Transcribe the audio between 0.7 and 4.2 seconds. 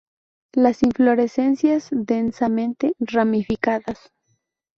inflorescencias densamente ramificadas.